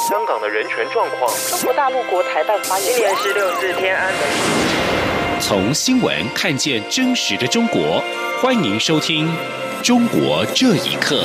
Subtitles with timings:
[0.00, 1.30] 香港的人权状况。
[1.50, 2.94] 中国大陆国台办发言。
[2.94, 4.22] 今年十六日天安门。
[5.38, 8.02] 从新闻看见真实的中国，
[8.40, 9.28] 欢迎收听
[9.82, 11.16] 《中国这一刻》。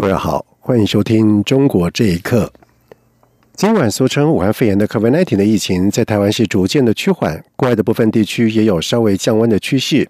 [0.00, 2.50] 各位好，欢迎收听《中国这一刻》。
[3.52, 10.08] 今晚俗称武汉肺炎的 COVID-19 的疫情在台湾是逐渐的趋缓，国外的部分地区也有稍微降温的趋势。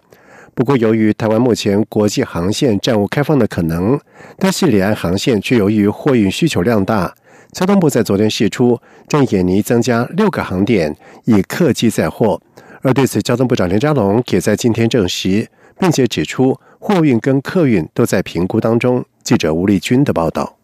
[0.54, 3.98] 不过，由于台湾目前国际航线暂无开放的可能，
[4.38, 7.12] 但是两岸航线却由于货运需求量大，
[7.50, 12.40] 交通部在昨天释出正研拟增加六个航点以客机载货。
[12.82, 15.48] 而对此，交通部长林佳龙也在今天证实，
[15.80, 19.04] 并且指出货运跟客运都在评估当中。
[19.22, 20.59] 记者吴丽君的报道。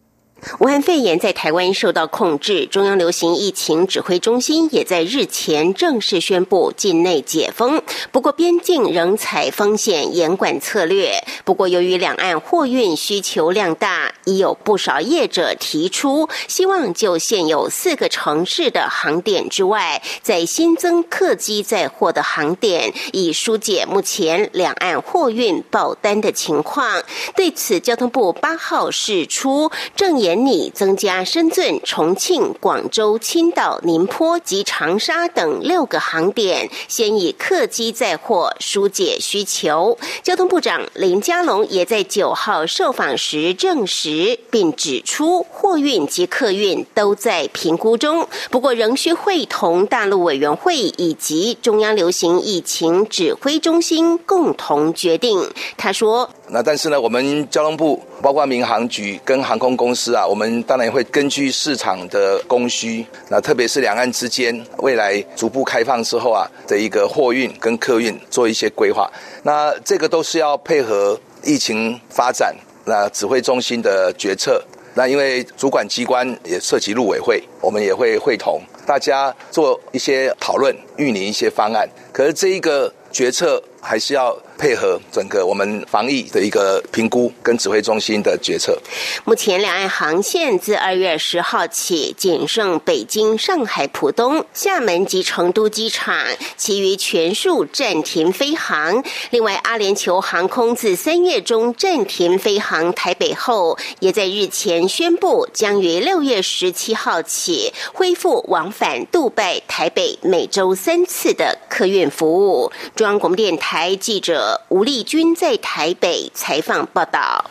[0.59, 7.81] 武汉肺炎在台湾受到控制，中央流行疫情指挥中心也在日前正式宣布境内解封。
[8.11, 11.23] 不过，边境仍采风险严管策略。
[11.43, 27.01] 不过，由于两岸货运需求量大，已有不少业者提出，希望就现有四个城市的航点之外，再新增客机载货的航点，以疏解目前两岸货运爆单的情况。
[27.35, 30.47] 对此，交通部八号释出正年。
[30.47, 39.97] 拟增加深圳、重庆、广州、青岛、宁波及长沙等六个航点，先以客机载货疏解需求。
[40.23, 55.49] 交通部长林佳龙也在九号受访时证实，并指出货运及客运都在评估中，不过仍需会同大陆委员会以及中央流行疫情指挥中心共同决定。
[55.75, 69.07] 他说：“那但是呢，我们交通部。”包括民航局跟航空公司啊，我们当然也会根据市场的供需，那特别是两岸之间未来逐步开放之后啊的一个货运跟客运做一些规划。
[69.43, 72.55] 那这个都是要配合疫情发展，
[72.85, 74.59] 那指挥中心的决策。
[74.95, 81.87] 那因为主管机关也涉及陆委会，我们也会会同大家做一些讨论，预拟一些方案。
[82.11, 84.35] 可是这一个决策还是要。
[84.57, 88.77] 配合整个我们防疫的一个评估跟指挥中心的决策。
[89.23, 96.15] 目前两岸航线自二月十号起仅剩北京、上海浦东、厦门及成都机场，
[96.55, 99.03] 其余全数暂停飞航。
[99.29, 112.71] 另外，阿联酋航空自三月中暂停飞航台北后，也在日前宣布将于六月十七号起恢复往返杜拜、台北每周三次的客运服务。
[112.95, 114.46] 中央广播电台记者。
[114.69, 117.49] 吴丽君在台北采访报道。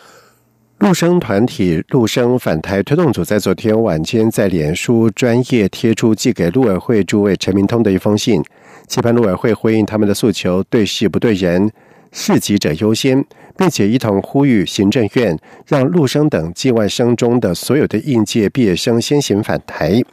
[0.79, 8.43] 陆生团体陆生反台推动组在昨天晚间在脸书专业贴出寄给陆委会诸位陈明通的一封信，
[8.87, 11.71] 期盼陆委会回应他们的诉求，对事不对人，
[12.11, 13.25] 事己者优先，
[13.57, 20.03] 并且一同呼吁行政院让陆生等境外生中的所有的应届毕业生先行返台。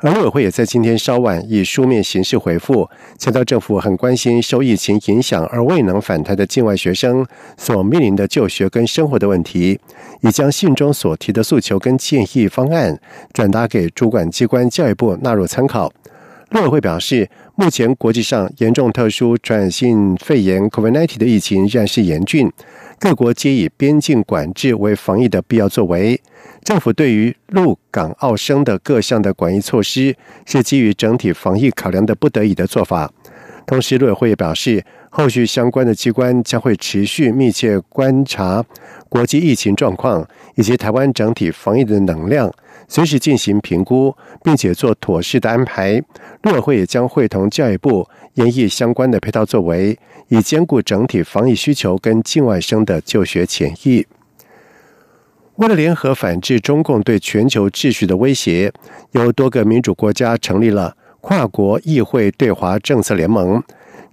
[0.00, 7.26] 而陆委会也在今天稍晚以书面形式回复，强调政府很关心受疫情影响而未能返台的境外学生
[7.56, 9.80] 所面临的就学跟生活的问题，
[10.20, 12.98] 已将信中所提的诉求跟建议方案
[13.32, 15.90] 转达给主管机关教育部纳入参考。
[16.50, 22.48] 陆委会表示，目前国际上严重特殊传染性肺炎 （COVID-19） 的疫情仍然是严峻，
[22.98, 26.20] 各国皆以边境管制为防疫的必要作为。
[26.64, 33.12] 政府对于陆港澳生的各项的管疫措施，是基于整体防疫考量的不得已的做法。
[33.66, 38.64] 同时，陆委会也表示，后续相关的机关将会持续密切观察
[39.08, 42.52] 国际疫情状况以及台湾整体防疫的能量，
[42.88, 46.02] 随时进行评估，并且做妥适的安排。
[46.42, 49.96] 陆委会也将会同教育部研议相关的配套作为，
[50.28, 54.06] 以兼顾整体防疫需求跟境外生的就学潜益。
[55.56, 58.70] 为了联合反制中共对全球秩序的威胁，
[59.12, 63.62] 有多个民主国家成立了跨国议会对华政策联盟。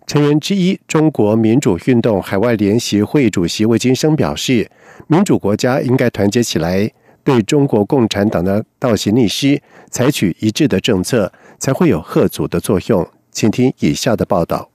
[0.08, 4.70] 成员之一，中国民主运动海外联席会议主席魏金生表示，
[5.08, 6.92] 民主国家应该团结起来，
[7.24, 13.08] 对中国共产党的倒行逆施采取一致的政策，才会有贺阻的作用。
[13.32, 14.70] 请听以下的报道：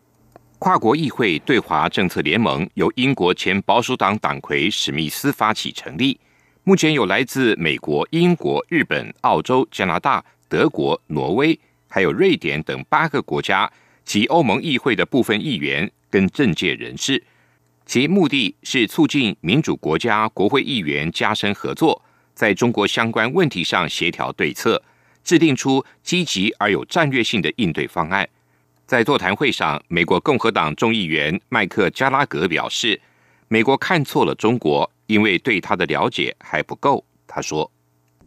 [0.58, 6.18] 跨国议会对华政策联盟由英国前保守党党魁史密斯发起成立。
[6.64, 13.70] 目前有来自美国、英国、日本、澳洲、加拿大、德国、挪威，还有瑞典等八个国家
[14.04, 17.22] 及欧盟议会的部分议员跟政界人士，
[17.88, 22.04] 其目的是促进民主国家国会议员加深合作，
[22.34, 24.82] 在中国相关问题上协调对策，
[25.24, 28.28] 制定出积极而有战略性的应对方案。
[28.86, 33.00] 在座谈会上，美国共和党众议员麦克加拉格表示，
[33.48, 37.06] 美国看错了中国，因为对他的了解还不够。
[37.26, 37.72] 他说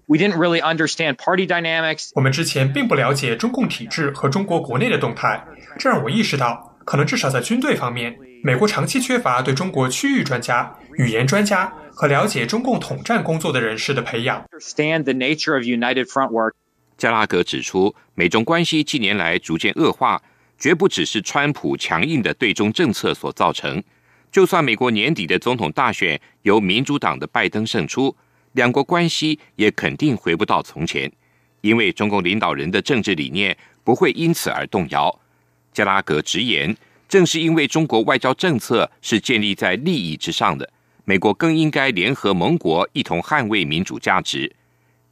[0.07, 2.09] ：“We didn't really understand party dynamics。
[2.15, 5.45] 我们之前并不了解中共体制和中国国内的动态，
[5.77, 16.53] 这让我意识到，可能至少在军队方面，美国长期缺乏对中国区域专家、语言专家和了解中共统战工作的人士的培养。” Understand the nature of United Front work。
[16.97, 20.21] 加拉格指出，美中关系近年来逐渐恶化。
[20.57, 23.83] 绝不只是川普强硬的对中政策所造成。
[24.31, 28.15] 就算美国年底的总统大选由民主党的拜登胜出，
[28.51, 31.11] 两国关系也肯定回不到从前，
[31.61, 35.19] 因为中共领导人的政治理念不会因此而动摇。
[35.73, 36.77] 加拉格直言，
[37.11, 40.71] 正是因为中国外交政策是建立在利益之上的，
[41.03, 44.49] 美国更应该联合盟国一同捍卫民主价值。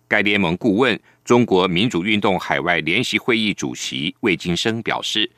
[0.08, 5.30] 该联盟顾问、中国民主运动海外联席会议主席魏金生表示。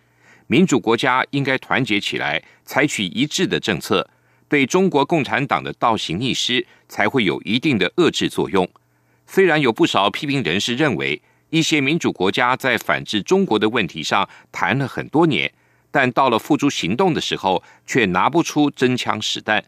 [0.46, 4.08] 民主国家应该团结起来，采取一致的政策，
[4.48, 8.70] 对中国共产党的倒行逆施才会有一定的遏制作用。
[9.26, 11.20] 虽然有不少批评人士认为，
[11.50, 15.52] 一些民主国家在反制中国的问题上谈了很多年，
[15.92, 19.64] 但到了付诸行动的时候，却拿不出真枪实弹。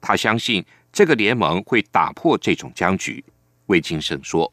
[0.00, 3.22] 他相信这个联盟会打破这种僵局。
[3.66, 4.50] 魏金生说：“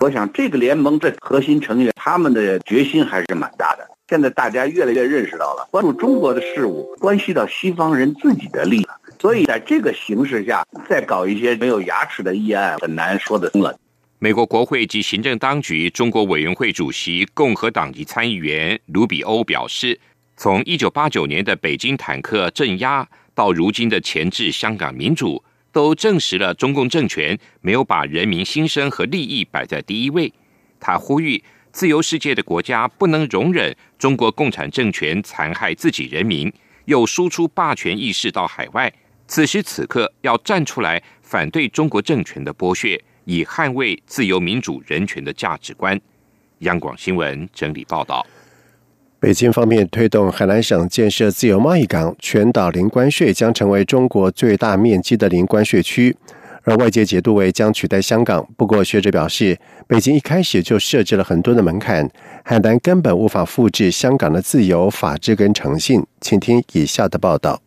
[0.00, 8.86] 我想这个联盟的核心成员，他们的决心还是蛮大的。”现在大家越来越认识到了，关注中国的事物关系到西方人自己的利益，
[9.20, 13.78] 所以在这个形势下，再搞一些没有牙齿的议案，很难说得通了。
[14.18, 19.98] 美国国会及行政当局中国委员会主席、共和党籍参议员卢比欧表示，
[20.42, 30.32] 从一九八九年的北京坦克镇压到如今的钳制香港民主，都证实了中共政权没有把人民心声和利益摆在第一位。
[30.80, 31.44] 他呼吁。
[31.72, 36.50] 自由世界的国家不能容忍中国共产政权残害自己人民，
[36.86, 38.90] 又输出霸权意识到海外。
[39.28, 46.00] 此时此刻，要站出来反对中国政权的剥削，以捍卫自由民主人权的价值观。
[46.60, 48.26] 央广新闻整理报道：
[49.20, 56.16] 北京方面推动海南省建设自由贸易港，全岛零关税将成为中国最大面积的零关税区。
[56.62, 58.48] 而外界解读为将取代香港。
[58.56, 62.10] 不过学者表示，北京一开始就设置了很多的门槛，
[62.42, 66.02] 海南根本无法复制香港的自由、法治跟诚信。
[66.22, 67.60] 请听以下的报道：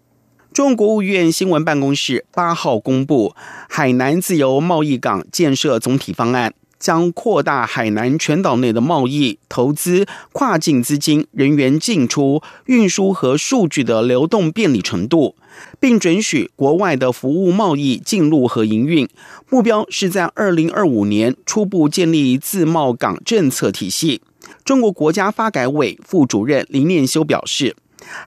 [0.52, 3.36] 中国务院新闻办公室八号公布
[3.70, 6.56] 海南自由贸易港建设总体方案。
[6.84, 15.38] 将扩大海南全岛内的贸易、投资、跨境资金、人员进出、运输和数据的流动便利程度，
[15.80, 19.08] 并准许国外的服务贸易进入和营运。
[19.50, 24.22] 目标是在二零二五年初步建立自贸港政策体系。
[24.66, 27.78] 中国国家发改委副主任林念修表示，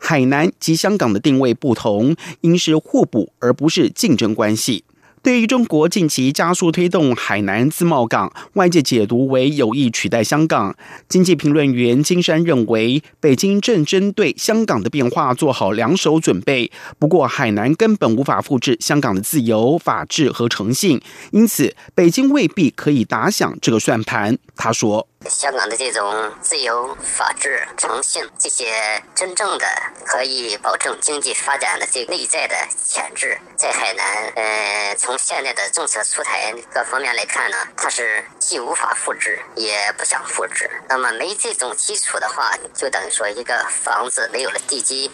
[0.01, 4.85] 海南及香港的定位不同，应是互补而不是竞争关系。
[5.27, 10.77] 对于中国近期加速推动海南自贸港，外界解读为有意取代香港。
[11.09, 16.71] 经济评论员金山认为，北京正针对香港的变化做好两手准备。
[17.01, 21.01] 不过，海南根本无法复制香港的自由、法治和诚信，
[21.33, 24.39] 因此北京未必可以打响这个算盘。
[24.55, 25.09] 他说。
[25.29, 29.67] 香港的这种自由、法治、诚信这些真正的
[30.05, 34.05] 可以保证经济发展的这个内在的潜质，在海南，
[34.35, 40.71] 呃，从现在的政策出台各方面来看呢，它是既无法复制，也不想复制。
[40.89, 45.11] 那么没这种基础的话，就等于说一个房子没有了地基，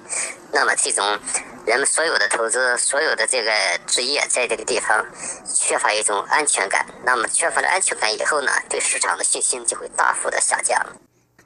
[0.52, 1.18] 那么这种
[1.66, 3.50] 人们所有的投资、所有的这个
[3.86, 5.04] 职业，在这个地方
[5.44, 6.84] 缺乏一种安全感。
[7.04, 10.12] 那么缺乏了安全感以后呢，对市场的信心就会大。
[10.12, 10.78] 幅的下降。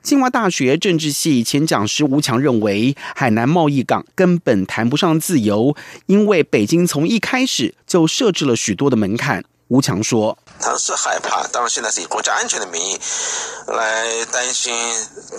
[0.03, 5.75] 清华大学政治系前讲师吴强认为，海南贸易港根本谈不上自由，
[6.07, 9.45] 因为北京从一开始就设置了许多的门槛。
[9.69, 10.37] 吴强说。
[10.59, 12.99] 他是害怕，当然现在是以国家安全的名义
[13.67, 14.75] 来担心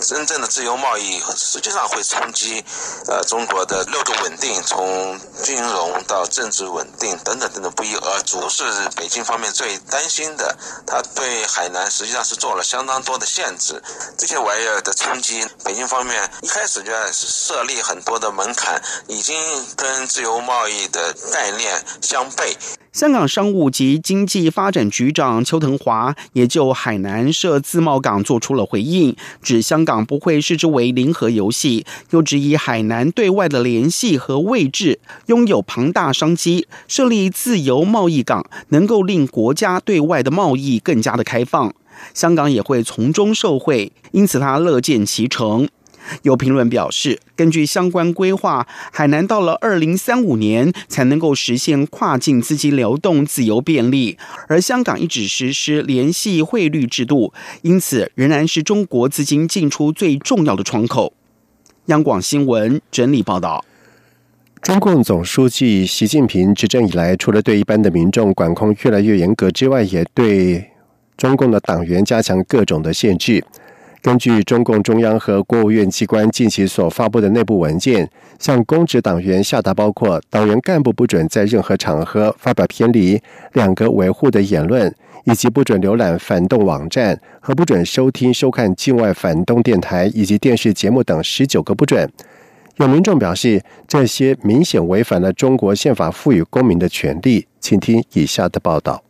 [0.00, 2.64] 真正的自由贸易，实际上会冲击
[3.08, 10.56] 呃中国的六个稳定，从金融到政治稳定等等等等不一而足，是北京方面最担心的。
[10.86, 13.82] 他对海南实际上是做了相当多的限制，
[14.16, 19.36] 这些玩意儿的冲击，北京方面一开始就设立很多的门槛，已经
[19.74, 22.54] 跟自由贸易的概念相悖。
[22.98, 41.72] 香港商务及经济发展局长邱腾华也就海南设自贸港做出了回应，指香港不会视之为零和游戏，又指以海南对外的联系和位置，拥有庞大商机，设立自由贸易港能够令国家对外的贸易更加的开放，
[42.12, 45.68] 香港也会从中受惠，因此他乐见其成。
[46.22, 54.16] 有评论表示，根据相关规划，海南到了二零三五年才能够实现跨境资金流动自由便利，
[54.48, 61.12] 而香港一直实施联系汇率制度，因此仍然是中国资金进出最重要的窗口。
[61.86, 63.64] 央广新闻整理报道：
[64.60, 70.70] 中共总书记习近平执政以来，除了对一般的民众管控越来越严格之外，也对
[71.16, 73.42] 中共的党员加强各种的限制。
[74.00, 83.20] 根据中共中央和国务院机关近期所发布的内部文件，向公职党员下达包括党员干部不准在任何场合发表偏离
[83.54, 92.10] 两个维护的言论，以及不准浏览反动网站和不准收听收看境外反动电台以及电视节目等十九个不准。
[92.76, 97.46] 有民众表示，这些明显违反了中国宪法赋予公民的权利。
[97.60, 99.07] 请听以下的报道。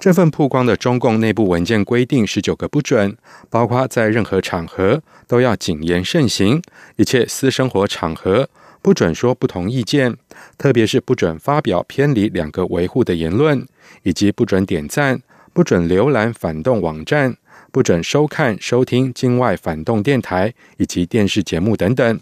[0.00, 3.14] 这份曝光的中共内部文件规定十九个不准，
[3.50, 6.62] 包括在任何场合都要谨言慎行，
[6.96, 8.48] 一切私生活场合
[8.80, 10.16] 不准说不同意见，
[10.56, 13.66] 特别是不准发表偏离两个维护的言论，
[14.02, 15.20] 以及不准点赞、
[15.52, 17.36] 不准浏览反动网站、
[17.70, 22.20] 不准收看收听境外反动电台以及电视节目等等。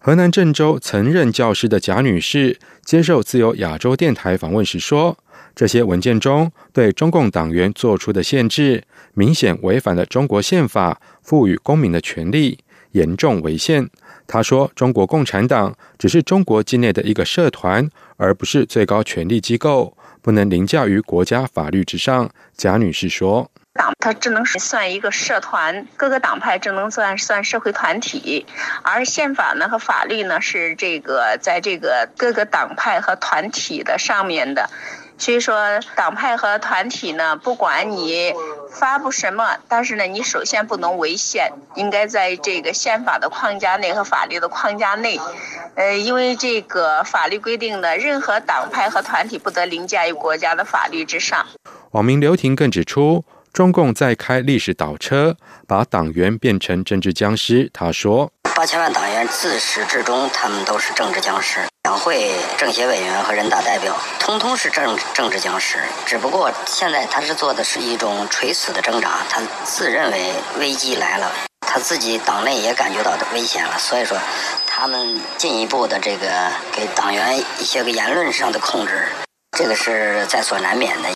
[0.00, 5.16] 河南郑州曾任教师的贾女士接受自由亚洲电台访问时说。
[5.54, 8.82] 这些文件中对中共党员做出的限制，
[9.14, 12.58] 明显违反了中国宪法赋予公民的权利，
[12.92, 13.88] 严重违宪。
[14.26, 28.46] 他说：“中国共产党只是中国境内的一个社团，而不是最高权力机构，不能凌驾于国家法律之上。”贾女士说：“党它只能是算一个社团，各个党派只能算算社会团体，
[28.82, 34.70] 而宪法呢和法律呢是这个在这个各个党派和团体的上面的。”
[35.16, 38.34] 所以说，党派和团体呢，不管你
[38.70, 45.18] 发布什么，但是呢，你首先不能违宪，应该在这个宪法的框架内和法律的框架内。
[45.76, 51.46] 呃，因为这个法律规定的，任何党派和团体不得凌驾于国家的法律之上。
[51.92, 57.70] 网民刘婷更指出，中共在开历史倒车，把党员变成政治僵尸。
[57.72, 58.33] 他说。
[58.54, 61.58] 八千万党员自始至终，他们都是政治僵尸。
[61.82, 65.78] 两会政协委员和人大代表，通通是政政治僵尸。
[66.06, 71.32] 只不过现在他是做的是一种垂死的挣扎，他自认为危机来了，
[71.66, 74.16] 他自己党内也感觉到危险了，所以说
[74.68, 76.28] 他们进一步的这个
[76.72, 79.08] 给党员一些个言论上的控制，
[79.58, 81.08] 这个是在所难免的。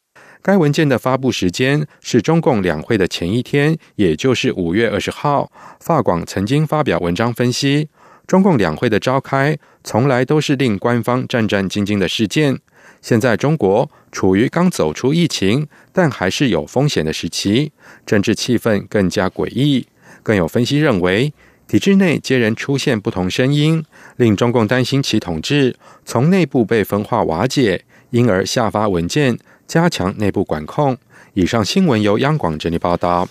[0.42, 5.50] 该文件的发布时间是中共两会的前一天，也就是五月二十号。
[5.80, 7.88] 法广曾经发表文章分析，
[8.26, 12.59] 中共两会的召开从来都是令官方战战兢兢的事件。
[13.02, 17.73] 现在中国处于刚走出疫情，但还是有风险的时期，
[18.07, 19.87] 政治气氛更加诡异。
[20.23, 21.33] 更有分析认为，
[21.66, 23.85] 体制内接连出现不同声音，
[24.16, 29.38] 令中共担心其统治从内部被分化瓦解，因而下发文件。
[29.68, 30.96] 加强内部管控。
[31.34, 33.28] 以上新闻由央广整理报道。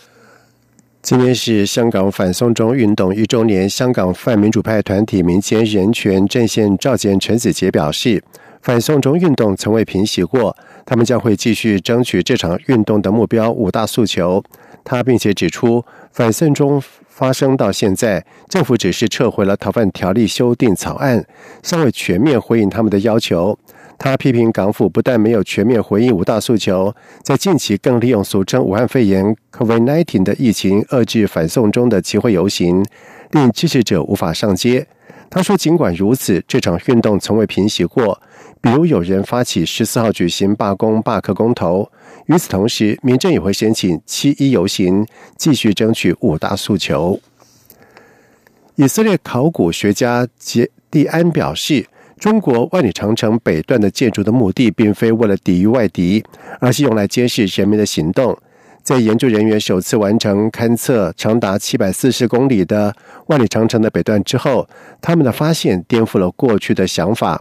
[1.01, 8.24] 今天是香港反送中运动一周年，香港泛民主派团体民间人权阵线召集陈子杰表示，
[8.62, 14.44] 反送中运动从未平息过，他们将会继续争取这场运动的目标五大诉求。
[14.84, 21.25] 他并且指出，反送中发生到现在，政府只是撤回了逃犯条例修订草案，
[21.63, 23.58] 尚未全面回应他们的要求。
[24.00, 32.86] 他批评港府不但没有全面回应五大诉求，在近期更利用俗称武汉肺炎 （COVID-19） 的疫情遏制反送中的集会游行，
[33.32, 34.88] 令支持者无法上街。
[35.32, 38.22] 他说：“尽管如此，这场运动从未平息过。
[38.62, 41.92] 比如有人发起十四号举行罢工、罢课公投，
[42.27, 47.20] 与此同时，民政也会申请七一游行，继续争取五大诉求。”
[48.75, 51.88] 以色列考古学家杰蒂安表示。
[52.19, 56.24] 中国万里长城北段的建筑的目的，并非为了抵御外敌，
[56.59, 58.36] 而是用来监视人民的行动。
[58.81, 62.95] 在研究人员首次完成勘测长达七百四十公里的
[63.27, 64.67] 万里长城的北段之后，
[65.01, 67.39] 他们的发现颠覆了过去的想法。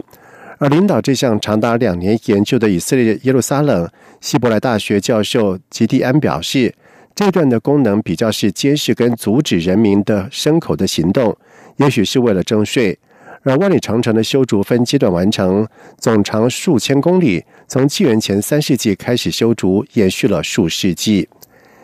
[0.59, 3.87] 而领导这项长达两年研究的以色列耶路撒冷
[4.19, 6.75] 希伯来大学教授吉蒂安表示，
[7.15, 11.35] 这段的功能比较是监视跟阻止人民的牲口的行动，
[11.77, 12.99] 也许是为了征税。
[13.47, 15.65] 而万里长城的修筑分阶段完成，
[15.97, 21.29] 总长数千公里，从纪元前三世纪开始修筑，延续了数世纪。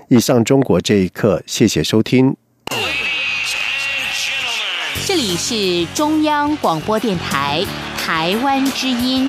[0.09, 2.35] 以上中国这一刻，谢谢收听。
[5.05, 7.65] 这里是中央广播电台
[7.97, 9.21] 台湾之音。